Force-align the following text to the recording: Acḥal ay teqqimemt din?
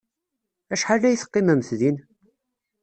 Acḥal 0.73 1.01
ay 1.03 1.17
teqqimemt 1.21 1.69
din? 1.79 1.97